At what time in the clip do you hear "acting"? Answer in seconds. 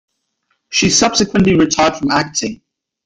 2.09-2.63